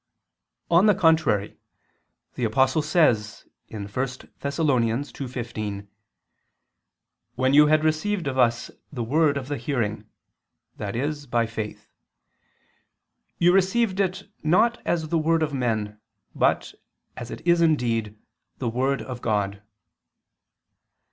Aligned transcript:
On 0.71 0.87
the 0.87 0.95
contrary, 0.95 1.59
The 2.33 2.43
Apostle 2.43 2.81
says 2.81 3.45
(1 3.69 3.87
Thess. 3.87 4.17
2:15): 4.17 5.87
"When 7.35 7.53
you 7.53 7.67
had 7.67 7.83
received 7.83 8.25
of 8.25 8.35
us 8.35 8.71
the 8.91 9.03
word 9.03 9.37
of 9.37 9.47
the 9.47 9.57
hearing," 9.57 10.07
i.e. 10.79 11.13
by 11.29 11.45
faith... 11.45 11.87
"you 13.37 13.53
received 13.53 13.99
it 13.99 14.27
not 14.41 14.81
as 14.87 15.09
the 15.09 15.19
word 15.19 15.43
of 15.43 15.53
men, 15.53 15.99
but, 16.33 16.73
as 17.15 17.29
it 17.29 17.45
is 17.47 17.61
indeed, 17.61 18.17
the 18.57 18.69
word 18.69 19.03
of 19.03 19.21
God." 19.21 19.61